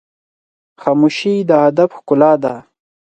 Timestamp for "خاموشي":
0.81-1.33